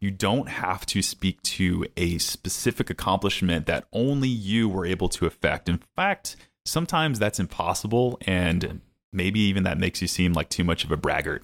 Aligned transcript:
You 0.00 0.10
don't 0.10 0.48
have 0.48 0.86
to 0.86 1.02
speak 1.02 1.42
to 1.42 1.84
a 1.96 2.18
specific 2.18 2.88
accomplishment 2.88 3.66
that 3.66 3.86
only 3.92 4.28
you 4.28 4.68
were 4.68 4.86
able 4.86 5.08
to 5.10 5.26
affect. 5.26 5.68
In 5.68 5.80
fact, 5.96 6.36
sometimes 6.64 7.18
that's 7.18 7.40
impossible, 7.40 8.18
and 8.26 8.80
maybe 9.12 9.40
even 9.40 9.64
that 9.64 9.78
makes 9.78 10.00
you 10.00 10.08
seem 10.08 10.32
like 10.32 10.48
too 10.50 10.64
much 10.64 10.84
of 10.84 10.92
a 10.92 10.96
braggart. 10.96 11.42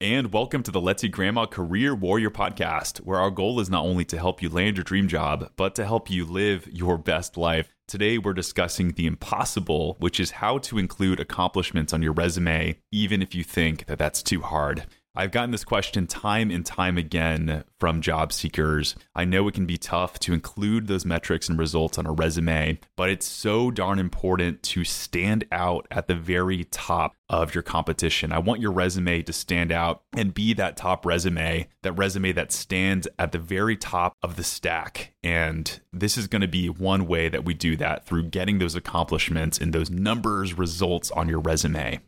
And 0.00 0.32
welcome 0.32 0.62
to 0.62 0.70
the 0.70 0.80
Let's 0.80 1.02
Eat 1.02 1.10
Grandma 1.10 1.46
Career 1.46 1.92
Warrior 1.92 2.30
Podcast, 2.30 2.98
where 2.98 3.18
our 3.18 3.32
goal 3.32 3.58
is 3.58 3.68
not 3.68 3.84
only 3.84 4.04
to 4.04 4.16
help 4.16 4.40
you 4.40 4.48
land 4.48 4.76
your 4.76 4.84
dream 4.84 5.08
job, 5.08 5.50
but 5.56 5.74
to 5.74 5.84
help 5.84 6.08
you 6.08 6.24
live 6.24 6.68
your 6.68 6.96
best 6.96 7.36
life. 7.36 7.74
Today, 7.88 8.16
we're 8.16 8.32
discussing 8.32 8.92
the 8.92 9.06
impossible, 9.06 9.96
which 9.98 10.20
is 10.20 10.30
how 10.30 10.58
to 10.58 10.78
include 10.78 11.18
accomplishments 11.18 11.92
on 11.92 12.00
your 12.00 12.12
resume, 12.12 12.78
even 12.92 13.22
if 13.22 13.34
you 13.34 13.42
think 13.42 13.86
that 13.86 13.98
that's 13.98 14.22
too 14.22 14.40
hard. 14.40 14.86
I've 15.18 15.32
gotten 15.32 15.50
this 15.50 15.64
question 15.64 16.06
time 16.06 16.52
and 16.52 16.64
time 16.64 16.96
again 16.96 17.64
from 17.80 18.00
job 18.02 18.32
seekers. 18.32 18.94
I 19.16 19.24
know 19.24 19.48
it 19.48 19.54
can 19.54 19.66
be 19.66 19.76
tough 19.76 20.20
to 20.20 20.32
include 20.32 20.86
those 20.86 21.04
metrics 21.04 21.48
and 21.48 21.58
results 21.58 21.98
on 21.98 22.06
a 22.06 22.12
resume, 22.12 22.78
but 22.94 23.10
it's 23.10 23.26
so 23.26 23.72
darn 23.72 23.98
important 23.98 24.62
to 24.62 24.84
stand 24.84 25.44
out 25.50 25.88
at 25.90 26.06
the 26.06 26.14
very 26.14 26.66
top 26.66 27.16
of 27.28 27.52
your 27.52 27.62
competition. 27.62 28.32
I 28.32 28.38
want 28.38 28.60
your 28.60 28.70
resume 28.70 29.22
to 29.22 29.32
stand 29.32 29.72
out 29.72 30.04
and 30.16 30.32
be 30.32 30.54
that 30.54 30.76
top 30.76 31.04
resume, 31.04 31.66
that 31.82 31.94
resume 31.94 32.30
that 32.30 32.52
stands 32.52 33.08
at 33.18 33.32
the 33.32 33.40
very 33.40 33.76
top 33.76 34.12
of 34.22 34.36
the 34.36 34.44
stack. 34.44 35.14
And 35.24 35.80
this 35.92 36.16
is 36.16 36.28
going 36.28 36.42
to 36.42 36.48
be 36.48 36.68
one 36.68 37.08
way 37.08 37.28
that 37.28 37.44
we 37.44 37.54
do 37.54 37.74
that 37.78 38.06
through 38.06 38.28
getting 38.28 38.60
those 38.60 38.76
accomplishments 38.76 39.58
and 39.58 39.72
those 39.72 39.90
numbers, 39.90 40.56
results 40.56 41.10
on 41.10 41.28
your 41.28 41.40
resume. 41.40 41.98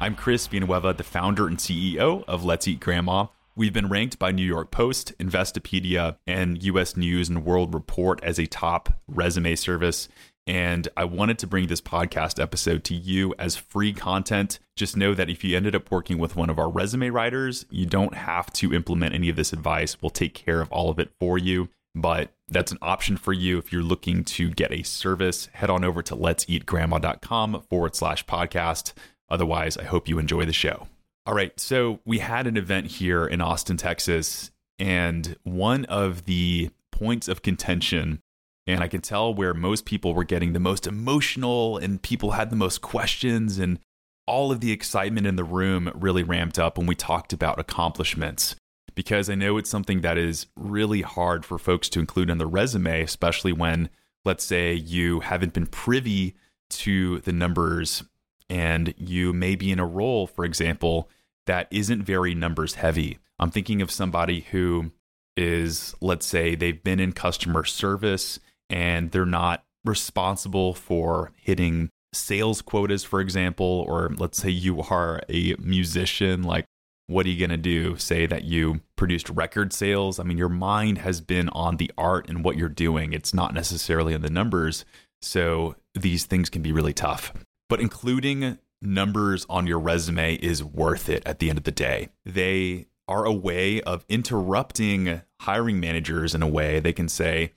I'm 0.00 0.16
Chris 0.16 0.46
Villanueva, 0.46 0.92
the 0.92 1.04
founder 1.04 1.46
and 1.46 1.56
CEO 1.56 2.24
of 2.26 2.44
Let's 2.44 2.68
Eat 2.68 2.80
Grandma. 2.80 3.26
We've 3.56 3.72
been 3.72 3.88
ranked 3.88 4.18
by 4.18 4.32
New 4.32 4.44
York 4.44 4.70
Post, 4.70 5.16
Investopedia, 5.18 6.16
and 6.26 6.62
US 6.64 6.96
News 6.96 7.28
and 7.28 7.44
World 7.44 7.72
Report 7.72 8.22
as 8.22 8.38
a 8.38 8.46
top 8.46 9.00
resume 9.06 9.54
service. 9.54 10.08
And 10.46 10.88
I 10.96 11.04
wanted 11.04 11.38
to 11.38 11.46
bring 11.46 11.68
this 11.68 11.80
podcast 11.80 12.42
episode 12.42 12.84
to 12.84 12.94
you 12.94 13.34
as 13.38 13.56
free 13.56 13.92
content. 13.94 14.58
Just 14.76 14.96
know 14.96 15.14
that 15.14 15.30
if 15.30 15.42
you 15.42 15.56
ended 15.56 15.74
up 15.74 15.90
working 15.90 16.18
with 16.18 16.36
one 16.36 16.50
of 16.50 16.58
our 16.58 16.68
resume 16.68 17.08
writers, 17.08 17.64
you 17.70 17.86
don't 17.86 18.14
have 18.14 18.52
to 18.54 18.74
implement 18.74 19.14
any 19.14 19.30
of 19.30 19.36
this 19.36 19.52
advice. 19.52 20.02
We'll 20.02 20.10
take 20.10 20.34
care 20.34 20.60
of 20.60 20.70
all 20.70 20.90
of 20.90 20.98
it 20.98 21.12
for 21.18 21.38
you. 21.38 21.68
But 21.94 22.34
that's 22.48 22.72
an 22.72 22.78
option 22.82 23.16
for 23.16 23.32
you 23.32 23.56
if 23.58 23.72
you're 23.72 23.82
looking 23.82 24.24
to 24.24 24.50
get 24.50 24.72
a 24.72 24.82
service. 24.82 25.46
Head 25.52 25.70
on 25.70 25.84
over 25.84 26.02
to 26.02 26.14
let's 26.14 26.44
eat 26.48 26.66
let'seatgrandma.com 26.66 27.62
forward 27.70 27.94
slash 27.94 28.26
podcast. 28.26 28.92
Otherwise, 29.34 29.76
I 29.76 29.82
hope 29.82 30.08
you 30.08 30.20
enjoy 30.20 30.44
the 30.44 30.52
show. 30.52 30.86
All 31.26 31.34
right, 31.34 31.58
so 31.58 31.98
we 32.04 32.20
had 32.20 32.46
an 32.46 32.56
event 32.56 32.86
here 32.86 33.26
in 33.26 33.40
Austin, 33.40 33.76
Texas, 33.76 34.52
and 34.78 35.36
one 35.42 35.86
of 35.86 36.26
the 36.26 36.70
points 36.92 37.26
of 37.26 37.42
contention, 37.42 38.20
and 38.68 38.80
I 38.80 38.86
can 38.86 39.00
tell 39.00 39.34
where 39.34 39.52
most 39.52 39.86
people 39.86 40.14
were 40.14 40.22
getting 40.22 40.52
the 40.52 40.60
most 40.60 40.86
emotional 40.86 41.78
and 41.78 42.00
people 42.00 42.30
had 42.30 42.50
the 42.50 42.56
most 42.56 42.80
questions, 42.80 43.58
and 43.58 43.80
all 44.28 44.52
of 44.52 44.60
the 44.60 44.70
excitement 44.70 45.26
in 45.26 45.34
the 45.34 45.42
room 45.42 45.90
really 45.96 46.22
ramped 46.22 46.56
up 46.56 46.78
when 46.78 46.86
we 46.86 46.94
talked 46.94 47.32
about 47.32 47.58
accomplishments. 47.58 48.54
Because 48.94 49.28
I 49.28 49.34
know 49.34 49.58
it's 49.58 49.68
something 49.68 50.02
that 50.02 50.16
is 50.16 50.46
really 50.54 51.02
hard 51.02 51.44
for 51.44 51.58
folks 51.58 51.88
to 51.88 51.98
include 51.98 52.30
in 52.30 52.38
the 52.38 52.46
resume, 52.46 53.02
especially 53.02 53.52
when, 53.52 53.90
let's 54.24 54.44
say, 54.44 54.74
you 54.74 55.18
haven't 55.18 55.54
been 55.54 55.66
privy 55.66 56.36
to 56.70 57.18
the 57.22 57.32
numbers 57.32 58.04
and 58.48 58.94
you 58.96 59.32
may 59.32 59.56
be 59.56 59.70
in 59.70 59.78
a 59.78 59.86
role, 59.86 60.26
for 60.26 60.44
example, 60.44 61.08
that 61.46 61.68
isn't 61.70 62.02
very 62.02 62.34
numbers 62.34 62.74
heavy. 62.74 63.18
I'm 63.38 63.50
thinking 63.50 63.82
of 63.82 63.90
somebody 63.90 64.40
who 64.50 64.92
is, 65.36 65.94
let's 66.00 66.26
say, 66.26 66.54
they've 66.54 66.82
been 66.82 67.00
in 67.00 67.12
customer 67.12 67.64
service 67.64 68.38
and 68.70 69.10
they're 69.10 69.26
not 69.26 69.64
responsible 69.84 70.74
for 70.74 71.32
hitting 71.36 71.90
sales 72.12 72.62
quotas, 72.62 73.04
for 73.04 73.20
example, 73.20 73.84
or 73.88 74.12
let's 74.16 74.38
say 74.38 74.50
you 74.50 74.80
are 74.82 75.20
a 75.28 75.54
musician, 75.58 76.42
like 76.42 76.64
what 77.06 77.26
are 77.26 77.28
you 77.28 77.38
going 77.38 77.50
to 77.50 77.56
do? 77.56 77.96
Say 77.98 78.24
that 78.26 78.44
you 78.44 78.80
produced 78.96 79.28
record 79.28 79.72
sales. 79.72 80.18
I 80.18 80.22
mean, 80.22 80.38
your 80.38 80.48
mind 80.48 80.98
has 80.98 81.20
been 81.20 81.48
on 81.50 81.76
the 81.76 81.90
art 81.98 82.28
and 82.30 82.42
what 82.42 82.56
you're 82.56 82.68
doing. 82.68 83.12
It's 83.12 83.34
not 83.34 83.52
necessarily 83.52 84.14
in 84.14 84.22
the 84.22 84.30
numbers. 84.30 84.84
So 85.20 85.76
these 85.94 86.24
things 86.24 86.48
can 86.48 86.62
be 86.62 86.72
really 86.72 86.94
tough 86.94 87.34
but 87.74 87.80
including 87.80 88.56
numbers 88.80 89.44
on 89.50 89.66
your 89.66 89.80
resume 89.80 90.36
is 90.36 90.62
worth 90.62 91.08
it 91.08 91.24
at 91.26 91.40
the 91.40 91.48
end 91.48 91.58
of 91.58 91.64
the 91.64 91.72
day. 91.72 92.08
They 92.24 92.86
are 93.08 93.24
a 93.24 93.32
way 93.32 93.80
of 93.80 94.04
interrupting 94.08 95.22
hiring 95.40 95.80
managers 95.80 96.36
in 96.36 96.42
a 96.44 96.46
way 96.46 96.78
they 96.78 96.92
can 96.92 97.08
say, 97.08 97.50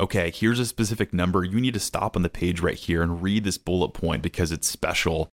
okay, 0.00 0.32
here's 0.34 0.58
a 0.58 0.66
specific 0.66 1.12
number. 1.12 1.44
You 1.44 1.60
need 1.60 1.74
to 1.74 1.78
stop 1.78 2.16
on 2.16 2.22
the 2.22 2.28
page 2.28 2.58
right 2.58 2.74
here 2.76 3.00
and 3.00 3.22
read 3.22 3.44
this 3.44 3.58
bullet 3.58 3.90
point 3.90 4.22
because 4.22 4.50
it's 4.50 4.68
special. 4.68 5.30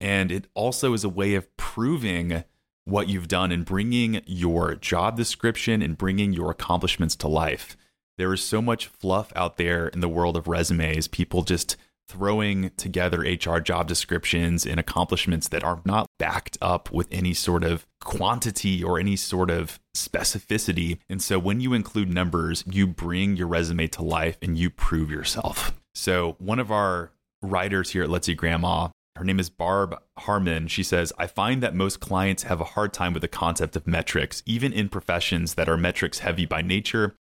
And 0.00 0.32
it 0.32 0.46
also 0.54 0.94
is 0.94 1.04
a 1.04 1.10
way 1.10 1.34
of 1.34 1.54
proving 1.58 2.42
what 2.86 3.10
you've 3.10 3.28
done 3.28 3.52
and 3.52 3.66
bringing 3.66 4.22
your 4.24 4.76
job 4.76 5.14
description 5.14 5.82
and 5.82 5.98
bringing 5.98 6.32
your 6.32 6.50
accomplishments 6.50 7.16
to 7.16 7.28
life. 7.28 7.76
There 8.16 8.32
is 8.32 8.42
so 8.42 8.62
much 8.62 8.86
fluff 8.86 9.30
out 9.36 9.58
there 9.58 9.88
in 9.88 10.00
the 10.00 10.08
world 10.08 10.38
of 10.38 10.48
resumes. 10.48 11.06
People 11.06 11.42
just 11.42 11.76
throwing 12.08 12.70
together 12.76 13.20
HR 13.20 13.58
job 13.58 13.88
descriptions 13.88 14.66
and 14.66 14.78
accomplishments 14.78 15.48
that 15.48 15.64
are 15.64 15.80
not 15.84 16.06
backed 16.18 16.58
up 16.60 16.92
with 16.92 17.08
any 17.10 17.34
sort 17.34 17.64
of 17.64 17.86
quantity 18.00 18.82
or 18.82 18.98
any 18.98 19.16
sort 19.16 19.50
of 19.50 19.80
specificity. 19.96 20.98
And 21.08 21.22
so 21.22 21.38
when 21.38 21.60
you 21.60 21.72
include 21.72 22.12
numbers, 22.12 22.64
you 22.70 22.86
bring 22.86 23.36
your 23.36 23.46
resume 23.46 23.86
to 23.88 24.02
life 24.02 24.36
and 24.42 24.58
you 24.58 24.70
prove 24.70 25.10
yourself. 25.10 25.72
So 25.94 26.36
one 26.38 26.58
of 26.58 26.70
our 26.70 27.12
writers 27.42 27.90
here 27.90 28.02
at 28.02 28.10
Let's 28.10 28.28
Eat 28.28 28.36
Grandma, 28.36 28.88
her 29.16 29.24
name 29.24 29.38
is 29.38 29.48
Barb 29.48 29.96
Harmon. 30.18 30.66
She 30.66 30.82
says, 30.82 31.12
I 31.18 31.26
find 31.26 31.62
that 31.62 31.74
most 31.74 32.00
clients 32.00 32.44
have 32.44 32.60
a 32.60 32.64
hard 32.64 32.92
time 32.92 33.12
with 33.12 33.22
the 33.22 33.28
concept 33.28 33.76
of 33.76 33.86
metrics, 33.86 34.42
even 34.44 34.72
in 34.72 34.88
professions 34.88 35.54
that 35.54 35.68
are 35.68 35.76
metrics 35.76 36.18
heavy 36.18 36.46
by 36.46 36.62
nature. 36.62 37.14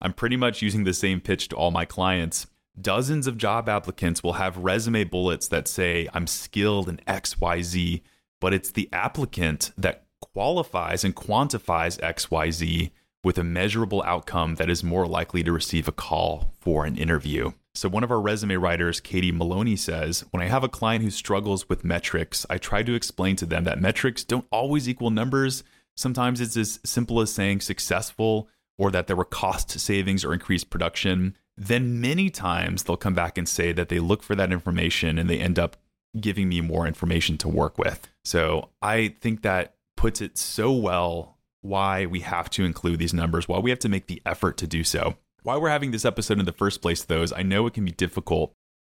I'm 0.00 0.12
pretty 0.12 0.36
much 0.36 0.62
using 0.62 0.84
the 0.84 0.94
same 0.94 1.20
pitch 1.20 1.48
to 1.48 1.56
all 1.56 1.70
my 1.70 1.84
clients 1.84 2.46
dozens 2.82 3.26
of 3.26 3.38
job 3.38 3.68
applicants 3.68 4.22
will 4.22 4.34
have 4.34 4.56
resume 4.56 5.04
bullets 5.04 5.48
that 5.48 5.68
say, 5.68 6.08
I'm 6.12 6.26
skilled 6.26 6.88
in 6.88 6.98
XYZ, 7.06 8.02
but 8.40 8.54
it's 8.54 8.70
the 8.70 8.88
applicant 8.92 9.72
that 9.76 10.04
qualifies 10.20 11.04
and 11.04 11.14
quantifies 11.14 12.00
XYZ 12.00 12.90
with 13.24 13.38
a 13.38 13.44
measurable 13.44 14.02
outcome 14.04 14.54
that 14.56 14.70
is 14.70 14.84
more 14.84 15.06
likely 15.06 15.42
to 15.42 15.52
receive 15.52 15.88
a 15.88 15.92
call 15.92 16.54
for 16.60 16.84
an 16.84 16.96
interview. 16.96 17.52
So, 17.74 17.88
one 17.88 18.02
of 18.02 18.10
our 18.10 18.20
resume 18.20 18.56
writers, 18.56 19.00
Katie 19.00 19.32
Maloney, 19.32 19.76
says 19.76 20.24
When 20.30 20.42
I 20.42 20.46
have 20.46 20.64
a 20.64 20.68
client 20.68 21.04
who 21.04 21.10
struggles 21.10 21.68
with 21.68 21.84
metrics, 21.84 22.46
I 22.50 22.58
try 22.58 22.82
to 22.82 22.94
explain 22.94 23.36
to 23.36 23.46
them 23.46 23.64
that 23.64 23.80
metrics 23.80 24.24
don't 24.24 24.46
always 24.50 24.88
equal 24.88 25.10
numbers. 25.10 25.62
Sometimes 25.96 26.40
it's 26.40 26.56
as 26.56 26.80
simple 26.84 27.20
as 27.20 27.32
saying 27.32 27.60
successful 27.60 28.48
or 28.78 28.90
that 28.92 29.08
there 29.08 29.16
were 29.16 29.24
cost 29.24 29.78
savings 29.78 30.24
or 30.24 30.32
increased 30.32 30.70
production 30.70 31.36
then 31.58 32.00
many 32.00 32.30
times 32.30 32.84
they'll 32.84 32.96
come 32.96 33.14
back 33.14 33.36
and 33.36 33.48
say 33.48 33.72
that 33.72 33.88
they 33.88 33.98
look 33.98 34.22
for 34.22 34.36
that 34.36 34.52
information 34.52 35.18
and 35.18 35.28
they 35.28 35.38
end 35.38 35.58
up 35.58 35.76
giving 36.18 36.48
me 36.48 36.60
more 36.60 36.86
information 36.86 37.36
to 37.38 37.48
work 37.48 37.78
with. 37.78 38.08
So 38.24 38.70
I 38.80 39.16
think 39.20 39.42
that 39.42 39.74
puts 39.96 40.20
it 40.20 40.38
so 40.38 40.72
well 40.72 41.36
why 41.60 42.06
we 42.06 42.20
have 42.20 42.48
to 42.50 42.64
include 42.64 43.00
these 43.00 43.12
numbers, 43.12 43.48
why 43.48 43.58
we 43.58 43.70
have 43.70 43.80
to 43.80 43.88
make 43.88 44.06
the 44.06 44.22
effort 44.24 44.56
to 44.58 44.66
do 44.66 44.84
so. 44.84 45.16
Why 45.42 45.56
we're 45.56 45.68
having 45.68 45.90
this 45.90 46.04
episode 46.04 46.38
in 46.38 46.46
the 46.46 46.52
first 46.52 46.80
place, 46.80 47.02
though, 47.02 47.22
is 47.22 47.32
I 47.32 47.42
know 47.42 47.66
it 47.66 47.74
can 47.74 47.84
be 47.84 47.90
difficult 47.90 48.54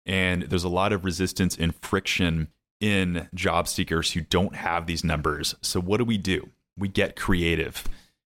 and 0.05 0.43
there's 0.43 0.65
a 0.65 0.69
lot 0.69 0.93
of 0.93 1.05
resistance 1.05 1.57
and 1.57 1.75
friction 1.77 2.49
in 2.81 3.29
job 3.35 3.69
seekers 3.69 4.13
who 4.13 4.23
don't 4.23 4.57
have 4.57 4.87
these 4.87 5.05
numbers. 5.05 5.55
So, 5.61 5.81
what 5.81 5.99
do 5.99 6.05
we 6.05 6.19
do? 6.19 6.49
We 6.77 6.89
get 6.89 7.17
creative. 7.17 7.85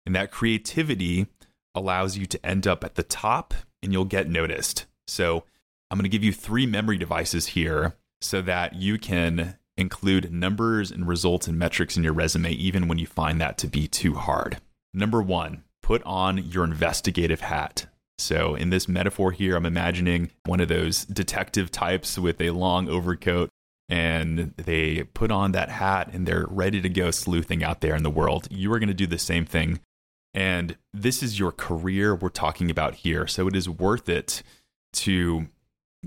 And 0.05 0.15
that 0.15 0.31
creativity 0.31 1.27
allows 1.75 2.17
you 2.17 2.25
to 2.25 2.45
end 2.45 2.65
up 2.65 2.83
at 2.83 2.95
the 2.95 3.03
top 3.03 3.53
and 3.81 3.93
you'll 3.93 4.05
get 4.05 4.29
noticed. 4.29 4.85
So 5.07 5.43
I'm 5.89 5.97
going 5.97 6.03
to 6.03 6.09
give 6.09 6.23
you 6.23 6.33
three 6.33 6.65
memory 6.65 6.97
devices 6.97 7.47
here 7.47 7.95
so 8.21 8.41
that 8.41 8.75
you 8.75 8.97
can 8.97 9.57
include 9.77 10.33
numbers 10.33 10.91
and 10.91 11.07
results 11.07 11.47
and 11.47 11.57
metrics 11.57 11.95
in 11.95 12.03
your 12.03 12.13
resume, 12.13 12.51
even 12.51 12.87
when 12.87 12.97
you 12.97 13.05
find 13.05 13.39
that 13.39 13.57
to 13.59 13.67
be 13.67 13.87
too 13.87 14.15
hard. 14.15 14.57
Number 14.93 15.21
one, 15.21 15.63
put 15.83 16.01
on 16.03 16.39
your 16.39 16.63
investigative 16.63 17.41
hat. 17.41 17.85
So, 18.17 18.55
in 18.55 18.71
this 18.71 18.87
metaphor 18.87 19.31
here, 19.31 19.55
I'm 19.55 19.65
imagining 19.65 20.31
one 20.45 20.59
of 20.59 20.69
those 20.69 21.05
detective 21.05 21.71
types 21.71 22.17
with 22.17 22.41
a 22.41 22.49
long 22.49 22.89
overcoat, 22.89 23.49
and 23.87 24.55
they 24.57 25.03
put 25.03 25.29
on 25.29 25.51
that 25.51 25.69
hat 25.69 26.09
and 26.11 26.27
they're 26.27 26.47
ready 26.49 26.81
to 26.81 26.89
go 26.89 27.11
sleuthing 27.11 27.63
out 27.63 27.81
there 27.81 27.95
in 27.95 28.01
the 28.01 28.09
world. 28.09 28.47
You 28.49 28.73
are 28.73 28.79
going 28.79 28.87
to 28.87 28.95
do 28.95 29.05
the 29.05 29.19
same 29.19 29.45
thing 29.45 29.79
and 30.37 30.77
this 30.93 31.23
is 31.23 31.39
your 31.39 31.51
career 31.51 32.13
we're 32.13 32.29
talking 32.29 32.69
about 32.69 32.93
here. 32.93 33.25
So 33.25 33.47
it 33.47 33.55
is 33.55 33.67
worth 33.67 34.07
it 34.07 34.43
to 34.93 35.47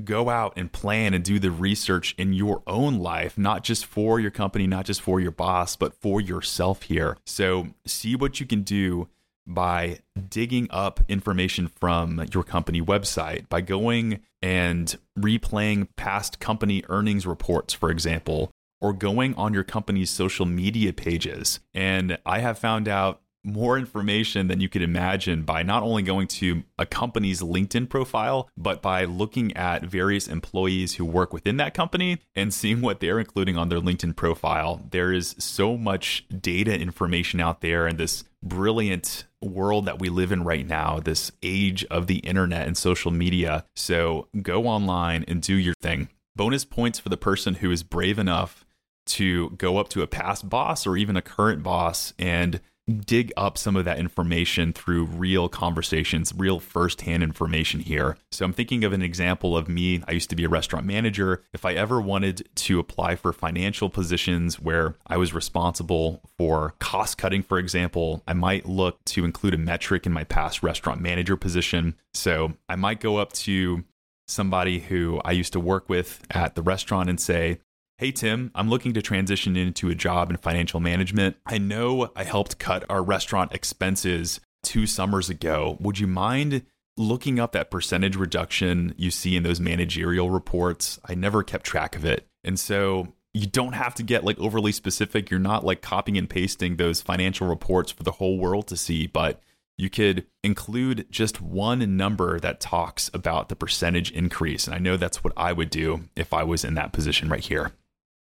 go 0.04 0.30
out 0.30 0.52
and 0.54 0.70
plan 0.70 1.14
and 1.14 1.24
do 1.24 1.40
the 1.40 1.50
research 1.50 2.14
in 2.16 2.32
your 2.32 2.62
own 2.64 3.00
life, 3.00 3.36
not 3.36 3.64
just 3.64 3.84
for 3.84 4.20
your 4.20 4.30
company, 4.30 4.68
not 4.68 4.84
just 4.84 5.00
for 5.02 5.18
your 5.18 5.32
boss, 5.32 5.74
but 5.74 6.00
for 6.00 6.20
yourself 6.20 6.82
here. 6.82 7.16
So 7.26 7.70
see 7.84 8.14
what 8.14 8.38
you 8.38 8.46
can 8.46 8.62
do 8.62 9.08
by 9.48 9.98
digging 10.28 10.68
up 10.70 11.00
information 11.08 11.66
from 11.66 12.24
your 12.32 12.44
company 12.44 12.80
website, 12.80 13.48
by 13.48 13.62
going 13.62 14.20
and 14.40 14.96
replaying 15.18 15.88
past 15.96 16.38
company 16.38 16.84
earnings 16.88 17.26
reports, 17.26 17.74
for 17.74 17.90
example, 17.90 18.52
or 18.80 18.92
going 18.92 19.34
on 19.34 19.54
your 19.54 19.64
company's 19.64 20.08
social 20.08 20.46
media 20.46 20.92
pages. 20.92 21.58
And 21.74 22.16
I 22.24 22.38
have 22.38 22.60
found 22.60 22.86
out 22.86 23.22
more 23.44 23.78
information 23.78 24.48
than 24.48 24.60
you 24.60 24.68
could 24.68 24.82
imagine 24.82 25.42
by 25.42 25.62
not 25.62 25.82
only 25.82 26.02
going 26.02 26.26
to 26.26 26.62
a 26.78 26.86
company's 26.86 27.40
LinkedIn 27.40 27.88
profile, 27.88 28.48
but 28.56 28.82
by 28.82 29.04
looking 29.04 29.56
at 29.56 29.84
various 29.84 30.28
employees 30.28 30.94
who 30.94 31.04
work 31.04 31.32
within 31.32 31.56
that 31.56 31.74
company 31.74 32.18
and 32.34 32.52
seeing 32.52 32.80
what 32.80 33.00
they're 33.00 33.18
including 33.18 33.56
on 33.56 33.68
their 33.68 33.80
LinkedIn 33.80 34.16
profile. 34.16 34.86
There 34.90 35.12
is 35.12 35.34
so 35.38 35.76
much 35.76 36.26
data 36.40 36.78
information 36.78 37.40
out 37.40 37.60
there 37.60 37.86
and 37.86 37.98
this 37.98 38.24
brilliant 38.42 39.24
world 39.42 39.86
that 39.86 39.98
we 39.98 40.08
live 40.08 40.32
in 40.32 40.44
right 40.44 40.66
now, 40.66 41.00
this 41.00 41.32
age 41.42 41.84
of 41.86 42.06
the 42.06 42.18
internet 42.18 42.66
and 42.66 42.76
social 42.76 43.10
media. 43.10 43.64
So 43.74 44.28
go 44.42 44.66
online 44.66 45.24
and 45.28 45.40
do 45.40 45.54
your 45.54 45.74
thing. 45.80 46.08
Bonus 46.36 46.64
points 46.64 46.98
for 46.98 47.08
the 47.08 47.16
person 47.16 47.56
who 47.56 47.70
is 47.70 47.82
brave 47.82 48.18
enough 48.18 48.64
to 49.06 49.50
go 49.50 49.78
up 49.78 49.88
to 49.88 50.02
a 50.02 50.06
past 50.06 50.48
boss 50.48 50.86
or 50.86 50.96
even 50.96 51.16
a 51.16 51.22
current 51.22 51.62
boss 51.62 52.14
and 52.18 52.60
dig 52.90 53.32
up 53.36 53.56
some 53.56 53.76
of 53.76 53.84
that 53.84 53.98
information 53.98 54.72
through 54.72 55.04
real 55.04 55.48
conversations, 55.48 56.32
real 56.36 56.60
firsthand 56.60 57.22
information 57.22 57.80
here. 57.80 58.16
So 58.32 58.44
I'm 58.44 58.52
thinking 58.52 58.84
of 58.84 58.92
an 58.92 59.02
example 59.02 59.56
of 59.56 59.68
me. 59.68 60.02
I 60.08 60.12
used 60.12 60.30
to 60.30 60.36
be 60.36 60.44
a 60.44 60.48
restaurant 60.48 60.86
manager. 60.86 61.42
If 61.52 61.64
I 61.64 61.74
ever 61.74 62.00
wanted 62.00 62.48
to 62.56 62.78
apply 62.78 63.16
for 63.16 63.32
financial 63.32 63.90
positions 63.90 64.60
where 64.60 64.96
I 65.06 65.16
was 65.16 65.32
responsible 65.32 66.22
for 66.36 66.74
cost 66.78 67.18
cutting, 67.18 67.42
for 67.42 67.58
example, 67.58 68.22
I 68.26 68.32
might 68.32 68.66
look 68.66 69.04
to 69.06 69.24
include 69.24 69.54
a 69.54 69.58
metric 69.58 70.06
in 70.06 70.12
my 70.12 70.24
past 70.24 70.62
restaurant 70.62 71.00
manager 71.00 71.36
position. 71.36 71.94
So 72.14 72.54
I 72.68 72.76
might 72.76 73.00
go 73.00 73.18
up 73.18 73.32
to 73.34 73.84
somebody 74.26 74.78
who 74.78 75.20
I 75.24 75.32
used 75.32 75.52
to 75.54 75.60
work 75.60 75.88
with 75.88 76.24
at 76.30 76.54
the 76.54 76.62
restaurant 76.62 77.10
and 77.10 77.20
say, 77.20 77.58
Hey, 78.00 78.12
Tim, 78.12 78.50
I'm 78.54 78.70
looking 78.70 78.94
to 78.94 79.02
transition 79.02 79.56
into 79.56 79.90
a 79.90 79.94
job 79.94 80.30
in 80.30 80.38
financial 80.38 80.80
management. 80.80 81.36
I 81.44 81.58
know 81.58 82.10
I 82.16 82.24
helped 82.24 82.58
cut 82.58 82.82
our 82.88 83.02
restaurant 83.02 83.52
expenses 83.52 84.40
two 84.62 84.86
summers 84.86 85.28
ago. 85.28 85.76
Would 85.80 85.98
you 85.98 86.06
mind 86.06 86.62
looking 86.96 87.38
up 87.38 87.52
that 87.52 87.70
percentage 87.70 88.16
reduction 88.16 88.94
you 88.96 89.10
see 89.10 89.36
in 89.36 89.42
those 89.42 89.60
managerial 89.60 90.30
reports? 90.30 90.98
I 91.04 91.14
never 91.14 91.42
kept 91.42 91.66
track 91.66 91.94
of 91.94 92.06
it. 92.06 92.26
And 92.42 92.58
so 92.58 93.12
you 93.34 93.46
don't 93.46 93.74
have 93.74 93.94
to 93.96 94.02
get 94.02 94.24
like 94.24 94.38
overly 94.38 94.72
specific. 94.72 95.30
You're 95.30 95.38
not 95.38 95.66
like 95.66 95.82
copying 95.82 96.16
and 96.16 96.30
pasting 96.30 96.76
those 96.76 97.02
financial 97.02 97.48
reports 97.48 97.92
for 97.92 98.02
the 98.02 98.12
whole 98.12 98.38
world 98.38 98.66
to 98.68 98.78
see, 98.78 99.08
but 99.08 99.42
you 99.76 99.90
could 99.90 100.24
include 100.42 101.06
just 101.10 101.42
one 101.42 101.98
number 101.98 102.40
that 102.40 102.60
talks 102.60 103.10
about 103.12 103.50
the 103.50 103.56
percentage 103.56 104.10
increase. 104.10 104.66
And 104.66 104.74
I 104.74 104.78
know 104.78 104.96
that's 104.96 105.22
what 105.22 105.34
I 105.36 105.52
would 105.52 105.68
do 105.68 106.08
if 106.16 106.32
I 106.32 106.44
was 106.44 106.64
in 106.64 106.74
that 106.76 106.94
position 106.94 107.28
right 107.28 107.44
here. 107.44 107.72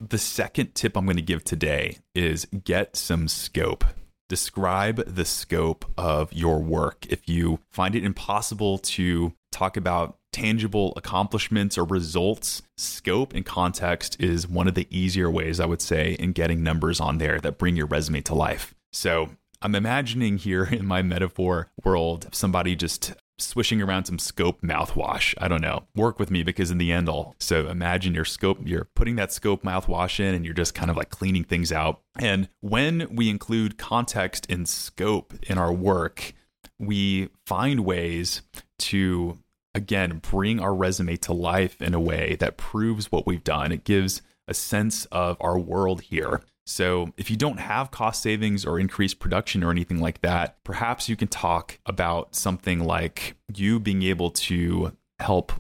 The 0.02 0.18
second 0.18 0.76
tip 0.76 0.96
I'm 0.96 1.06
going 1.06 1.18
to 1.18 1.22
give 1.22 1.44
today 1.44 1.98
is 2.16 2.48
get 2.64 2.96
some 2.96 3.28
scope. 3.28 3.84
Describe 4.30 5.04
the 5.06 5.26
scope 5.26 5.84
of 5.98 6.32
your 6.32 6.60
work. 6.60 7.06
If 7.10 7.28
you 7.28 7.60
find 7.70 7.96
it 7.96 8.06
impossible 8.06 8.78
to 8.78 9.34
talk 9.52 9.76
about 9.76 10.18
tangible 10.32 10.94
accomplishments 10.96 11.78
or 11.78 11.84
results, 11.84 12.62
scope 12.78 13.34
and 13.34 13.46
context 13.46 14.22
is 14.22 14.48
one 14.48 14.70
of 14.70 14.76
the 14.76 14.88
easier 14.90 15.30
ways 15.30 15.60
I 15.60 15.66
would 15.66 15.82
say 15.82 16.14
in 16.14 16.32
getting 16.32 16.64
numbers 16.64 17.02
on 17.02 17.18
there 17.18 17.42
that 17.42 17.58
bring 17.58 17.76
your 17.76 17.88
resume 17.88 18.22
to 18.22 18.36
life. 18.36 18.74
So, 18.94 19.32
I'm 19.62 19.76
imagining 19.76 20.38
here 20.38 20.64
in 20.64 20.86
my 20.86 21.02
metaphor 21.02 21.72
world 21.84 22.30
somebody 22.32 22.78
just 22.78 23.14
swishing 23.42 23.82
around 23.82 24.06
some 24.06 24.20
scope 24.20 24.62
mouthwash. 24.62 25.34
I 25.38 25.48
don't 25.48 25.62
know. 25.62 25.84
Work 25.96 26.20
with 26.20 26.32
me 26.32 26.44
because 26.44 26.72
in 26.72 26.78
the 26.78 26.92
end, 26.92 27.10
I'll. 27.10 27.36
So 27.40 27.68
imagine 27.68 28.14
your 28.14 28.26
scope, 28.26 28.60
you're 28.64 28.90
putting 28.96 29.16
that 29.18 29.32
scope 29.32 29.64
mouthwash 29.64 30.20
in 30.20 30.36
and 30.36 30.46
you're 30.46 30.54
just 30.54 30.74
kind 30.74 30.92
of 30.92 30.98
like 30.98 31.10
cleaning 31.10 31.44
things 31.44 31.72
out. 31.72 32.02
And 32.18 32.50
when 32.62 33.16
we 33.16 33.30
include 33.30 33.78
context 33.78 34.46
and 34.50 34.68
scope 34.68 35.34
in 35.44 35.58
our 35.58 35.74
work, 35.74 36.34
we 36.78 37.30
find 37.46 37.82
ways 37.82 38.42
to, 38.80 39.38
again, 39.76 40.20
bring 40.20 40.60
our 40.60 40.74
resume 40.74 41.18
to 41.18 41.34
life 41.34 41.82
in 41.82 41.94
a 41.94 42.00
way 42.00 42.38
that 42.40 42.58
proves 42.58 43.12
what 43.12 43.28
we've 43.28 43.44
done. 43.44 43.72
It 43.72 43.84
gives 43.84 44.22
a 44.48 44.54
sense 44.54 45.06
of 45.06 45.38
our 45.40 45.60
world 45.60 46.02
here. 46.02 46.42
So, 46.70 47.14
if 47.18 47.32
you 47.32 47.36
don't 47.36 47.60
have 47.60 47.90
cost 47.90 48.22
savings 48.22 48.64
or 48.64 48.80
increased 48.80 49.18
production 49.18 49.64
or 49.64 49.72
anything 49.72 50.00
like 50.00 50.22
that, 50.22 50.64
perhaps 50.64 51.10
you 51.10 51.16
can 51.16 51.28
talk 51.28 51.80
about 51.88 52.36
something 52.36 52.84
like 52.84 53.36
you 53.56 53.80
being 53.80 54.04
able 54.04 54.30
to 54.30 54.96
help 55.18 55.52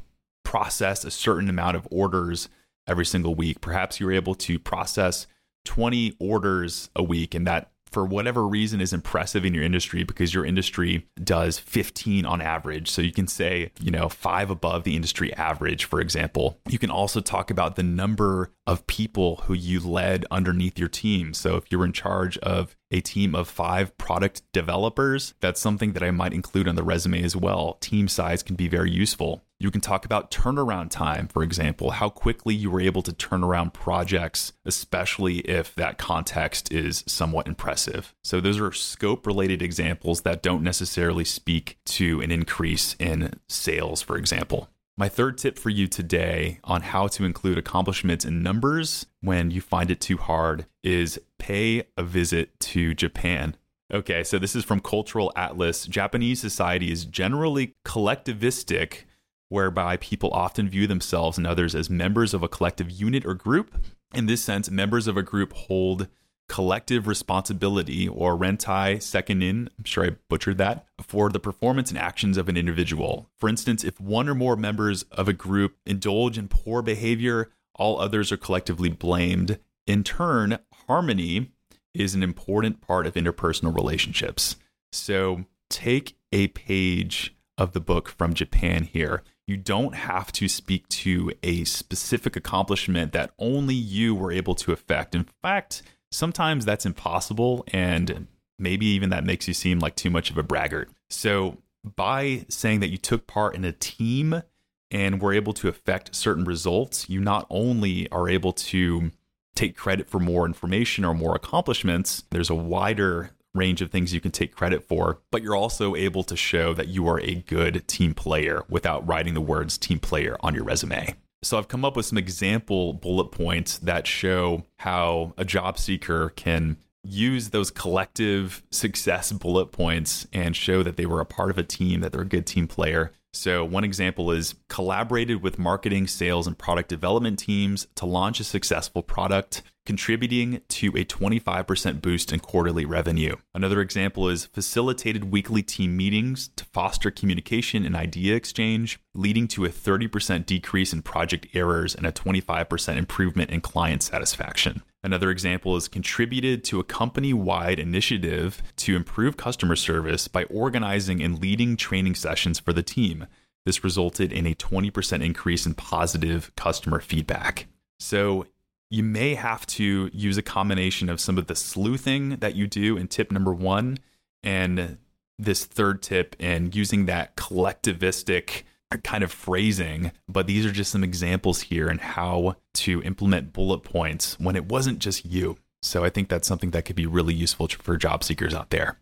process 0.45 1.03
a 1.03 1.09
certain 1.09 1.49
amount 1.49 1.77
of 1.77 1.87
orders 1.89 2.47
every 2.87 3.07
single 3.07 3.33
week. 3.33 3.59
Perhaps 3.59 3.99
you're 3.99 4.11
able 4.11 4.35
to 4.35 4.59
process 4.59 5.25
20 5.65 6.15
orders 6.19 6.91
a 6.95 7.01
week 7.01 7.33
and 7.33 7.47
that 7.47 7.71
for 7.91 8.05
whatever 8.05 8.47
reason 8.47 8.81
is 8.81 8.93
impressive 8.93 9.45
in 9.45 9.53
your 9.53 9.63
industry 9.63 10.03
because 10.03 10.33
your 10.33 10.45
industry 10.45 11.07
does 11.23 11.59
15 11.59 12.25
on 12.25 12.41
average. 12.41 12.89
So 12.89 13.01
you 13.01 13.11
can 13.11 13.27
say, 13.27 13.71
you 13.79 13.91
know, 13.91 14.09
five 14.09 14.49
above 14.49 14.83
the 14.83 14.95
industry 14.95 15.33
average, 15.33 15.85
for 15.85 15.99
example. 15.99 16.59
You 16.67 16.79
can 16.79 16.89
also 16.89 17.21
talk 17.21 17.51
about 17.51 17.75
the 17.75 17.83
number 17.83 18.51
of 18.67 18.85
people 18.87 19.37
who 19.45 19.53
you 19.53 19.79
led 19.79 20.25
underneath 20.29 20.77
your 20.77 20.89
team. 20.89 21.33
So 21.33 21.55
if 21.55 21.71
you're 21.71 21.85
in 21.85 21.93
charge 21.93 22.37
of 22.39 22.75
a 22.91 23.01
team 23.01 23.35
of 23.35 23.47
five 23.47 23.97
product 23.97 24.41
developers, 24.53 25.33
that's 25.39 25.61
something 25.61 25.93
that 25.93 26.03
I 26.03 26.11
might 26.11 26.33
include 26.33 26.67
on 26.67 26.75
the 26.75 26.83
resume 26.83 27.23
as 27.23 27.35
well. 27.35 27.77
Team 27.81 28.07
size 28.07 28.43
can 28.43 28.55
be 28.55 28.67
very 28.67 28.91
useful. 28.91 29.43
You 29.61 29.71
can 29.71 29.81
talk 29.81 30.05
about 30.05 30.31
turnaround 30.31 30.89
time, 30.89 31.27
for 31.27 31.43
example, 31.43 31.91
how 31.91 32.07
quickly 32.07 32.55
you 32.55 32.71
were 32.71 32.79
able 32.79 33.01
to 33.01 33.11
turn 33.11 33.43
around 33.43 33.73
projects, 33.73 34.53
especially 34.63 35.39
if 35.39 35.75
that 35.75 35.97
context 35.97 36.71
is 36.71 37.03
somewhat 37.05 37.45
impressive. 37.45 38.15
So, 38.23 38.39
those 38.39 38.57
are 38.57 38.71
scope 38.71 39.27
related 39.27 39.61
examples 39.61 40.21
that 40.21 40.41
don't 40.41 40.63
necessarily 40.63 41.25
speak 41.25 41.77
to 41.87 42.21
an 42.21 42.31
increase 42.31 42.95
in 42.99 43.33
sales, 43.49 44.01
for 44.01 44.15
example. 44.17 44.69
My 44.95 45.09
third 45.09 45.37
tip 45.37 45.59
for 45.59 45.69
you 45.69 45.87
today 45.87 46.59
on 46.63 46.81
how 46.81 47.07
to 47.07 47.25
include 47.25 47.57
accomplishments 47.57 48.23
in 48.23 48.41
numbers 48.41 49.07
when 49.19 49.51
you 49.51 49.59
find 49.59 49.91
it 49.91 49.99
too 49.99 50.17
hard 50.17 50.67
is 50.85 51.19
pay 51.37 51.83
a 51.97 52.03
visit 52.03 52.57
to 52.61 52.93
Japan. 52.93 53.57
Okay, 53.93 54.23
so 54.23 54.39
this 54.39 54.55
is 54.55 54.63
from 54.63 54.79
Cultural 54.79 55.33
Atlas. 55.35 55.85
Japanese 55.85 56.39
society 56.39 56.91
is 56.91 57.05
generally 57.05 57.73
collectivistic 57.85 59.05
whereby 59.49 59.97
people 59.97 60.31
often 60.31 60.69
view 60.69 60.87
themselves 60.87 61.37
and 61.37 61.45
others 61.45 61.75
as 61.75 61.89
members 61.89 62.33
of 62.33 62.41
a 62.41 62.47
collective 62.47 62.89
unit 62.89 63.25
or 63.25 63.33
group. 63.33 63.75
In 64.13 64.27
this 64.27 64.41
sense, 64.41 64.71
members 64.71 65.07
of 65.07 65.17
a 65.17 65.23
group 65.23 65.53
hold 65.53 66.07
collective 66.47 67.07
responsibility 67.07 68.07
or 68.07 68.35
rentai 68.35 68.97
sekkinin, 68.97 69.69
I'm 69.77 69.83
sure 69.83 70.05
I 70.05 70.15
butchered 70.29 70.57
that, 70.57 70.85
for 70.99 71.29
the 71.29 71.39
performance 71.39 71.91
and 71.91 71.99
actions 71.99 72.37
of 72.37 72.49
an 72.49 72.57
individual. 72.57 73.29
For 73.37 73.47
instance, 73.47 73.83
if 73.83 74.01
one 74.01 74.27
or 74.27 74.35
more 74.35 74.55
members 74.55 75.03
of 75.11 75.27
a 75.27 75.33
group 75.33 75.77
indulge 75.85 76.37
in 76.37 76.47
poor 76.47 76.81
behavior, 76.81 77.51
all 77.75 77.99
others 77.99 78.31
are 78.31 78.37
collectively 78.37 78.89
blamed. 78.89 79.59
In 79.85 80.03
turn, 80.03 80.57
harmony 80.87 81.51
is 81.93 82.15
an 82.15 82.23
important 82.23 82.81
part 82.81 83.07
of 83.07 83.13
interpersonal 83.13 83.75
relationships. 83.75 84.55
So 84.91 85.45
take 85.69 86.17
a 86.31 86.47
page 86.47 87.35
of 87.57 87.73
the 87.73 87.79
book 87.79 88.09
from 88.09 88.33
Japan 88.33 88.83
here 88.83 89.21
you 89.49 89.57
don't 89.57 89.95
have 89.95 90.31
to 90.33 90.47
speak 90.47 90.87
to 90.89 91.33
a 91.41 91.63
specific 91.63 92.35
accomplishment 92.35 93.13
that 93.13 93.31
only 93.39 93.73
you 93.73 94.13
were 94.13 94.31
able 94.31 94.53
to 94.53 94.71
affect. 94.71 95.15
In 95.15 95.25
fact, 95.41 95.81
sometimes 96.11 96.65
that's 96.65 96.85
impossible, 96.85 97.65
and 97.69 98.27
maybe 98.59 98.85
even 98.85 99.09
that 99.09 99.25
makes 99.25 99.47
you 99.47 99.55
seem 99.55 99.79
like 99.79 99.95
too 99.95 100.11
much 100.11 100.29
of 100.29 100.37
a 100.37 100.43
braggart. 100.43 100.91
So, 101.09 101.57
by 101.95 102.45
saying 102.47 102.81
that 102.81 102.89
you 102.89 102.97
took 102.97 103.25
part 103.25 103.55
in 103.55 103.65
a 103.65 103.71
team 103.71 104.43
and 104.91 105.19
were 105.19 105.33
able 105.33 105.53
to 105.53 105.67
affect 105.67 106.13
certain 106.13 106.43
results, 106.43 107.09
you 107.09 107.19
not 107.19 107.47
only 107.49 108.07
are 108.11 108.29
able 108.29 108.53
to 108.53 109.11
take 109.55 109.75
credit 109.75 110.07
for 110.07 110.19
more 110.19 110.45
information 110.45 111.03
or 111.03 111.15
more 111.15 111.35
accomplishments, 111.35 112.23
there's 112.29 112.51
a 112.51 112.55
wider 112.55 113.31
range 113.53 113.81
of 113.81 113.91
things 113.91 114.13
you 114.13 114.21
can 114.21 114.31
take 114.31 114.55
credit 114.55 114.83
for, 114.83 115.19
but 115.31 115.41
you're 115.41 115.55
also 115.55 115.95
able 115.95 116.23
to 116.23 116.35
show 116.35 116.73
that 116.73 116.87
you 116.87 117.07
are 117.07 117.19
a 117.21 117.35
good 117.35 117.87
team 117.87 118.13
player 118.13 118.63
without 118.69 119.07
writing 119.07 119.33
the 119.33 119.41
words 119.41 119.77
team 119.77 119.99
player 119.99 120.37
on 120.41 120.53
your 120.53 120.63
resume. 120.63 121.15
So 121.41 121.57
I've 121.57 121.69
come 121.69 121.85
up 121.85 121.95
with 121.95 122.05
some 122.05 122.17
example 122.17 122.93
bullet 122.93 123.31
points 123.31 123.77
that 123.79 124.05
show 124.05 124.65
how 124.79 125.33
a 125.37 125.45
job 125.45 125.79
seeker 125.79 126.29
can 126.35 126.77
use 127.03 127.49
those 127.49 127.71
collective 127.71 128.61
success 128.71 129.31
bullet 129.31 129.67
points 129.67 130.27
and 130.33 130.55
show 130.55 130.83
that 130.83 130.97
they 130.97 131.05
were 131.05 131.21
a 131.21 131.25
part 131.25 131.49
of 131.49 131.57
a 131.57 131.63
team, 131.63 132.01
that 132.01 132.11
they're 132.11 132.21
a 132.21 132.25
good 132.25 132.45
team 132.45 132.67
player. 132.67 133.13
So, 133.31 133.63
one 133.63 133.83
example 133.83 134.31
is 134.31 134.55
collaborated 134.69 135.43
with 135.43 135.59
marketing, 135.59 136.07
sales, 136.07 136.47
and 136.47 136.57
product 136.57 136.89
development 136.89 137.37
teams 137.37 137.87
to 137.95 138.07
launch 138.07 138.39
a 138.39 138.43
successful 138.43 139.03
product, 139.03 139.61
contributing 139.89 140.61
to 140.67 140.89
a 140.89 141.03
25% 141.03 141.99
boost 141.99 142.31
in 142.31 142.39
quarterly 142.39 142.85
revenue. 142.85 143.35
Another 143.55 143.81
example 143.81 144.29
is 144.29 144.45
facilitated 144.45 145.31
weekly 145.31 145.63
team 145.63 145.97
meetings 145.97 146.49
to 146.57 146.63
foster 146.65 147.09
communication 147.09 147.83
and 147.83 147.95
idea 147.95 148.35
exchange, 148.35 148.99
leading 149.15 149.47
to 149.47 149.65
a 149.65 149.69
30% 149.69 150.45
decrease 150.45 150.93
in 150.93 151.01
project 151.01 151.47
errors 151.55 151.95
and 151.95 152.05
a 152.05 152.11
25% 152.11 152.97
improvement 152.97 153.49
in 153.49 153.61
client 153.61 154.03
satisfaction. 154.03 154.83
Another 155.03 155.31
example 155.31 155.75
is 155.75 155.87
contributed 155.87 156.63
to 156.65 156.79
a 156.79 156.83
company 156.83 157.33
wide 157.33 157.79
initiative 157.79 158.61
to 158.75 158.95
improve 158.95 159.37
customer 159.37 159.75
service 159.75 160.27
by 160.27 160.43
organizing 160.43 161.19
and 161.19 161.41
leading 161.41 161.75
training 161.75 162.13
sessions 162.13 162.59
for 162.59 162.73
the 162.73 162.83
team. 162.83 163.25
This 163.65 163.83
resulted 163.83 164.31
in 164.31 164.45
a 164.45 164.53
20% 164.53 165.25
increase 165.25 165.65
in 165.65 165.73
positive 165.73 166.51
customer 166.55 166.99
feedback. 166.99 167.65
So, 167.99 168.45
you 168.89 169.03
may 169.03 169.35
have 169.35 169.65
to 169.67 170.09
use 170.13 170.37
a 170.37 170.41
combination 170.41 171.09
of 171.09 171.21
some 171.21 171.37
of 171.37 171.47
the 171.47 171.55
sleuthing 171.55 172.37
that 172.37 172.55
you 172.55 172.67
do 172.67 172.97
in 172.97 173.07
tip 173.07 173.31
number 173.31 173.53
one 173.53 173.99
and 174.43 174.97
this 175.37 175.65
third 175.65 176.01
tip 176.01 176.35
and 176.39 176.75
using 176.75 177.05
that 177.05 177.35
collectivistic 177.35 178.63
kind 179.03 179.23
of 179.23 179.31
phrasing, 179.31 180.11
but 180.27 180.47
these 180.47 180.65
are 180.65 180.71
just 180.71 180.91
some 180.91 181.03
examples 181.03 181.61
here 181.61 181.87
and 181.87 182.01
how 182.01 182.55
to 182.73 183.03
implement 183.03 183.53
bullet 183.53 183.79
points 183.79 184.39
when 184.39 184.55
it 184.55 184.65
wasn't 184.65 184.99
just 184.99 185.25
you. 185.25 185.57
So 185.81 186.03
I 186.03 186.09
think 186.09 186.27
that's 186.27 186.47
something 186.47 186.71
that 186.71 186.85
could 186.85 186.95
be 186.95 187.05
really 187.05 187.33
useful 187.33 187.67
for 187.67 187.95
job 187.97 188.23
seekers 188.23 188.53
out 188.53 188.71
there. 188.71 188.97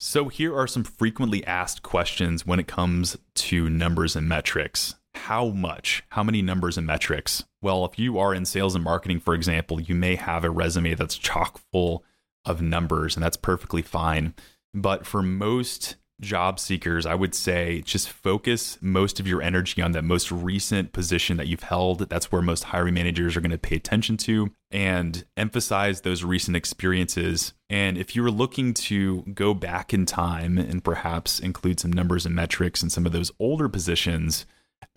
So 0.00 0.28
here 0.28 0.56
are 0.56 0.66
some 0.66 0.84
frequently 0.84 1.44
asked 1.44 1.82
questions 1.82 2.46
when 2.46 2.58
it 2.58 2.66
comes 2.66 3.18
to 3.34 3.68
numbers 3.68 4.16
and 4.16 4.28
metrics. 4.28 4.94
How 5.14 5.48
much? 5.48 6.04
How 6.10 6.22
many 6.22 6.40
numbers 6.40 6.78
and 6.78 6.86
metrics? 6.86 7.44
Well, 7.60 7.84
if 7.84 7.98
you 7.98 8.18
are 8.18 8.34
in 8.34 8.44
sales 8.44 8.74
and 8.74 8.84
marketing, 8.84 9.20
for 9.20 9.34
example, 9.34 9.80
you 9.80 9.94
may 9.94 10.16
have 10.16 10.44
a 10.44 10.50
resume 10.50 10.94
that's 10.94 11.18
chock 11.18 11.60
full 11.72 12.04
of 12.44 12.62
numbers, 12.62 13.16
and 13.16 13.22
that's 13.22 13.36
perfectly 13.36 13.82
fine. 13.82 14.34
But 14.72 15.06
for 15.06 15.22
most 15.22 15.96
job 16.20 16.58
seekers, 16.58 17.06
I 17.06 17.14
would 17.14 17.34
say 17.34 17.80
just 17.82 18.10
focus 18.10 18.78
most 18.80 19.20
of 19.20 19.26
your 19.26 19.40
energy 19.40 19.80
on 19.80 19.92
that 19.92 20.02
most 20.02 20.32
recent 20.32 20.92
position 20.92 21.36
that 21.36 21.46
you've 21.46 21.62
held. 21.62 22.08
That's 22.08 22.32
where 22.32 22.42
most 22.42 22.64
hiring 22.64 22.94
managers 22.94 23.36
are 23.36 23.40
going 23.40 23.52
to 23.52 23.58
pay 23.58 23.76
attention 23.76 24.16
to 24.18 24.50
and 24.70 25.24
emphasize 25.36 26.00
those 26.00 26.24
recent 26.24 26.56
experiences. 26.56 27.54
And 27.70 27.96
if 27.96 28.16
you 28.16 28.22
were 28.22 28.30
looking 28.30 28.74
to 28.74 29.22
go 29.34 29.54
back 29.54 29.94
in 29.94 30.06
time 30.06 30.58
and 30.58 30.82
perhaps 30.82 31.38
include 31.38 31.80
some 31.80 31.92
numbers 31.92 32.26
and 32.26 32.34
metrics 32.34 32.82
in 32.82 32.90
some 32.90 33.06
of 33.06 33.12
those 33.12 33.30
older 33.38 33.68
positions, 33.68 34.44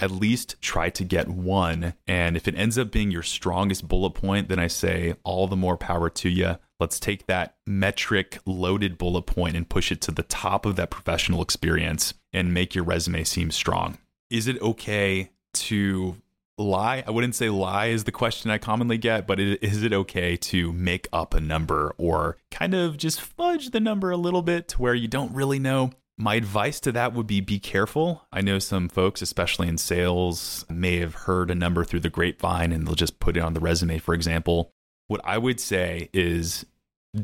at 0.01 0.11
least 0.11 0.59
try 0.61 0.89
to 0.89 1.03
get 1.03 1.29
one. 1.29 1.93
And 2.07 2.35
if 2.35 2.47
it 2.47 2.55
ends 2.57 2.77
up 2.77 2.91
being 2.91 3.11
your 3.11 3.23
strongest 3.23 3.87
bullet 3.87 4.11
point, 4.11 4.49
then 4.49 4.59
I 4.59 4.67
say 4.67 5.15
all 5.23 5.47
the 5.47 5.55
more 5.55 5.77
power 5.77 6.09
to 6.09 6.29
you. 6.29 6.57
Let's 6.79 6.99
take 6.99 7.27
that 7.27 7.55
metric 7.67 8.39
loaded 8.45 8.97
bullet 8.97 9.23
point 9.23 9.55
and 9.55 9.69
push 9.69 9.91
it 9.91 10.01
to 10.01 10.11
the 10.11 10.23
top 10.23 10.65
of 10.65 10.75
that 10.77 10.89
professional 10.89 11.43
experience 11.43 12.15
and 12.33 12.53
make 12.53 12.73
your 12.73 12.83
resume 12.83 13.23
seem 13.23 13.51
strong. 13.51 13.99
Is 14.31 14.47
it 14.47 14.59
okay 14.61 15.29
to 15.53 16.15
lie? 16.57 17.03
I 17.05 17.11
wouldn't 17.11 17.35
say 17.35 17.49
lie 17.49 17.87
is 17.87 18.05
the 18.05 18.11
question 18.11 18.49
I 18.49 18.57
commonly 18.57 18.97
get, 18.97 19.27
but 19.27 19.39
is 19.39 19.83
it 19.83 19.93
okay 19.93 20.35
to 20.37 20.73
make 20.73 21.07
up 21.13 21.35
a 21.35 21.39
number 21.39 21.93
or 21.97 22.37
kind 22.49 22.73
of 22.73 22.97
just 22.97 23.21
fudge 23.21 23.69
the 23.69 23.79
number 23.79 24.09
a 24.09 24.17
little 24.17 24.41
bit 24.41 24.67
to 24.69 24.81
where 24.81 24.95
you 24.95 25.07
don't 25.07 25.35
really 25.35 25.59
know? 25.59 25.91
My 26.17 26.35
advice 26.35 26.79
to 26.81 26.91
that 26.91 27.13
would 27.13 27.27
be 27.27 27.41
be 27.41 27.59
careful. 27.59 28.27
I 28.31 28.41
know 28.41 28.59
some 28.59 28.89
folks, 28.89 29.21
especially 29.21 29.67
in 29.67 29.77
sales, 29.77 30.65
may 30.69 30.99
have 30.99 31.15
heard 31.15 31.49
a 31.49 31.55
number 31.55 31.83
through 31.83 32.01
the 32.01 32.09
grapevine 32.09 32.71
and 32.71 32.85
they'll 32.85 32.95
just 32.95 33.19
put 33.19 33.37
it 33.37 33.43
on 33.43 33.53
the 33.53 33.59
resume, 33.59 33.97
for 33.97 34.13
example. 34.13 34.71
What 35.07 35.21
I 35.23 35.37
would 35.37 35.59
say 35.59 36.09
is 36.13 36.65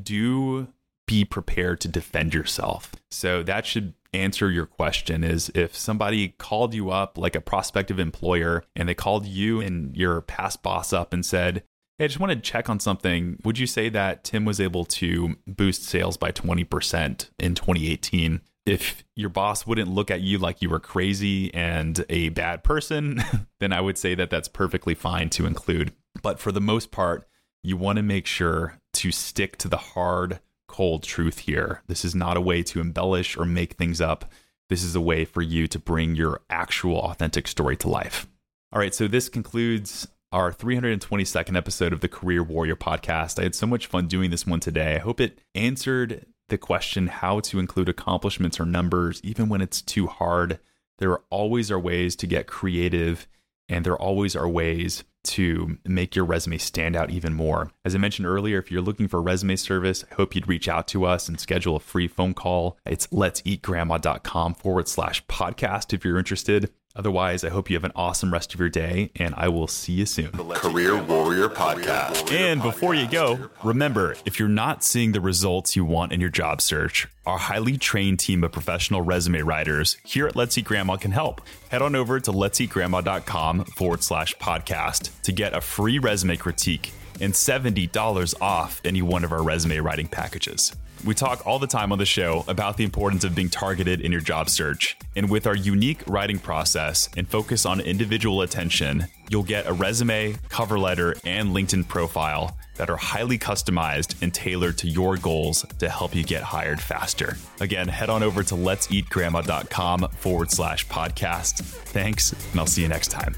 do 0.01 0.67
be 1.05 1.23
prepared 1.23 1.79
to 1.81 1.87
defend 1.87 2.33
yourself. 2.33 2.93
So 3.11 3.43
that 3.43 3.65
should 3.65 3.93
answer 4.13 4.49
your 4.51 4.65
question 4.65 5.23
is 5.23 5.51
if 5.55 5.75
somebody 5.75 6.29
called 6.37 6.73
you 6.73 6.89
up 6.89 7.17
like 7.17 7.35
a 7.35 7.41
prospective 7.41 7.99
employer 7.99 8.63
and 8.75 8.87
they 8.87 8.93
called 8.93 9.25
you 9.25 9.61
and 9.61 9.95
your 9.95 10.21
past 10.21 10.63
boss 10.63 10.93
up 10.93 11.13
and 11.13 11.25
said, 11.25 11.63
Hey, 11.97 12.05
I 12.05 12.07
just 12.07 12.19
want 12.19 12.31
to 12.31 12.39
check 12.39 12.69
on 12.69 12.79
something. 12.79 13.39
Would 13.43 13.57
you 13.57 13.65
say 13.65 13.89
that 13.89 14.23
Tim 14.23 14.45
was 14.45 14.59
able 14.59 14.85
to 14.85 15.35
boost 15.47 15.83
sales 15.83 16.15
by 16.15 16.31
20% 16.31 17.29
in 17.39 17.55
2018? 17.55 18.41
If 18.67 19.05
your 19.15 19.29
boss 19.29 19.65
wouldn't 19.65 19.87
look 19.89 20.11
at 20.11 20.19
you 20.19 20.39
like 20.39 20.61
you 20.61 20.69
were 20.69 20.81
crazy 20.81 21.53
and 21.53 22.05
a 22.09 22.29
bad 22.29 22.65
person, 22.65 23.23
then 23.61 23.71
I 23.71 23.79
would 23.79 23.97
say 23.97 24.13
that 24.13 24.29
that's 24.29 24.49
perfectly 24.49 24.93
fine 24.93 25.29
to 25.31 25.45
include. 25.45 25.93
But 26.21 26.37
for 26.37 26.51
the 26.51 26.59
most 26.59 26.91
part, 26.91 27.25
you 27.63 27.77
want 27.77 27.95
to 27.95 28.03
make 28.03 28.25
sure 28.25 28.81
to 28.95 29.11
stick 29.13 29.55
to 29.59 29.69
the 29.69 29.77
hard, 29.77 30.41
cold 30.67 31.03
truth 31.03 31.39
here. 31.39 31.81
This 31.87 32.03
is 32.03 32.13
not 32.13 32.35
a 32.35 32.41
way 32.41 32.61
to 32.63 32.81
embellish 32.81 33.37
or 33.37 33.45
make 33.45 33.75
things 33.75 34.01
up. 34.01 34.25
This 34.67 34.83
is 34.83 34.95
a 34.95 35.01
way 35.01 35.23
for 35.23 35.41
you 35.41 35.67
to 35.67 35.79
bring 35.79 36.15
your 36.15 36.41
actual 36.49 36.99
authentic 36.99 37.47
story 37.47 37.77
to 37.77 37.87
life. 37.87 38.27
All 38.73 38.79
right, 38.79 38.93
so 38.93 39.07
this 39.07 39.29
concludes 39.29 40.09
our 40.33 40.51
322nd 40.51 41.55
episode 41.55 41.93
of 41.93 42.01
the 42.01 42.09
Career 42.09 42.43
Warrior 42.43 42.75
podcast. 42.75 43.39
I 43.39 43.43
had 43.43 43.55
so 43.55 43.65
much 43.65 43.87
fun 43.87 44.07
doing 44.07 44.29
this 44.29 44.45
one 44.45 44.59
today. 44.59 44.95
I 44.95 44.99
hope 44.99 45.21
it 45.21 45.39
answered 45.55 46.25
the 46.49 46.57
question 46.57 47.07
how 47.07 47.39
to 47.41 47.59
include 47.59 47.89
accomplishments 47.89 48.59
or 48.59 48.65
numbers, 48.65 49.21
even 49.23 49.49
when 49.49 49.61
it's 49.61 49.81
too 49.81 50.07
hard. 50.07 50.59
There 50.97 51.19
always 51.29 51.69
are 51.71 51.79
ways 51.79 52.15
to 52.17 52.27
get 52.27 52.47
creative, 52.47 53.27
and 53.69 53.85
there 53.85 53.97
always 53.97 54.35
are 54.35 54.47
ways 54.47 55.03
to 55.23 55.77
make 55.85 56.15
your 56.15 56.25
resume 56.25 56.57
stand 56.57 56.95
out 56.95 57.09
even 57.09 57.33
more. 57.33 57.71
As 57.83 57.93
I 57.93 57.97
mentioned 57.97 58.27
earlier, 58.27 58.59
if 58.59 58.71
you're 58.71 58.81
looking 58.81 59.07
for 59.07 59.17
a 59.17 59.21
resume 59.21 59.57
service, 59.57 60.05
I 60.09 60.15
hope 60.15 60.35
you'd 60.35 60.47
reach 60.47 60.69
out 60.69 60.87
to 60.89 61.05
us 61.05 61.27
and 61.27 61.39
schedule 61.39 61.75
a 61.75 61.81
free 61.81 62.07
phone 62.07 62.33
call. 62.33 62.77
It's 62.85 63.07
let'seatgrandma.com 63.07 64.55
forward 64.55 64.87
slash 64.87 65.25
podcast 65.25 65.93
if 65.93 66.05
you're 66.05 66.17
interested. 66.17 66.71
Otherwise, 66.97 67.43
I 67.43 67.49
hope 67.49 67.69
you 67.69 67.75
have 67.75 67.83
an 67.83 67.91
awesome 67.95 68.33
rest 68.33 68.55
of 68.55 68.59
your 68.59 68.69
day, 68.69 69.11
and 69.15 69.35
I 69.37 69.49
will 69.49 69.67
see 69.67 69.93
you 69.93 70.07
soon. 70.07 70.31
Career 70.31 71.01
Warrior 71.03 71.47
Podcast. 71.47 72.31
And 72.31 72.61
before 72.61 72.95
you 72.95 73.07
go, 73.07 73.49
remember 73.63 74.15
if 74.25 74.39
you're 74.39 74.49
not 74.49 74.83
seeing 74.83 75.11
the 75.11 75.21
results 75.21 75.75
you 75.75 75.85
want 75.85 76.11
in 76.11 76.19
your 76.19 76.31
job 76.31 76.59
search, 76.59 77.07
our 77.27 77.37
highly 77.37 77.77
trained 77.77 78.19
team 78.19 78.43
of 78.43 78.51
professional 78.51 79.03
resume 79.03 79.41
writers 79.41 79.97
here 80.03 80.27
at 80.27 80.35
Let's 80.35 80.57
Eat 80.57 80.65
Grandma 80.65 80.97
can 80.97 81.11
help. 81.11 81.41
Head 81.69 81.83
on 81.83 81.95
over 81.95 82.19
to 82.19 82.31
let'seatgrandma.com 82.31 83.65
forward 83.65 84.01
slash 84.01 84.35
podcast 84.37 85.11
to 85.21 85.31
get 85.31 85.53
a 85.53 85.61
free 85.61 85.99
resume 85.99 86.35
critique 86.37 86.91
and 87.21 87.33
$70 87.33 88.41
off 88.41 88.81
any 88.83 89.03
one 89.03 89.23
of 89.23 89.31
our 89.31 89.43
resume 89.43 89.77
writing 89.77 90.07
packages. 90.07 90.75
We 91.05 91.13
talk 91.13 91.45
all 91.45 91.59
the 91.59 91.67
time 91.67 91.91
on 91.91 91.97
the 91.97 92.05
show 92.05 92.43
about 92.47 92.77
the 92.77 92.83
importance 92.83 93.23
of 93.23 93.35
being 93.35 93.49
targeted 93.49 94.01
in 94.01 94.11
your 94.11 94.21
job 94.21 94.49
search. 94.49 94.97
And 95.15 95.29
with 95.29 95.47
our 95.47 95.55
unique 95.55 96.01
writing 96.07 96.39
process 96.39 97.09
and 97.15 97.27
focus 97.27 97.65
on 97.65 97.79
individual 97.79 98.41
attention, 98.41 99.05
you'll 99.29 99.43
get 99.43 99.67
a 99.67 99.73
resume, 99.73 100.37
cover 100.49 100.77
letter, 100.77 101.15
and 101.23 101.49
LinkedIn 101.49 101.87
profile 101.87 102.57
that 102.75 102.89
are 102.89 102.97
highly 102.97 103.37
customized 103.37 104.21
and 104.21 104.33
tailored 104.33 104.77
to 104.79 104.87
your 104.87 105.17
goals 105.17 105.65
to 105.79 105.89
help 105.89 106.15
you 106.15 106.23
get 106.23 106.43
hired 106.43 106.79
faster. 106.79 107.37
Again, 107.59 107.87
head 107.87 108.09
on 108.09 108.23
over 108.23 108.43
to 108.43 108.55
let'seatgrandma.com 108.55 110.09
forward 110.11 110.51
slash 110.51 110.87
podcast. 110.87 111.61
Thanks, 111.61 112.33
and 112.51 112.59
I'll 112.59 112.67
see 112.67 112.83
you 112.83 112.87
next 112.87 113.09
time. 113.09 113.35